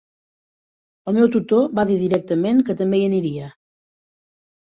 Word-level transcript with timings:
El 1.11 1.15
meu 1.17 1.27
tutor 1.35 1.67
va 1.79 1.85
dir 1.89 1.97
directament 2.05 2.63
que 2.71 2.77
també 2.81 3.03
hi 3.03 3.05
aniria. 3.11 3.51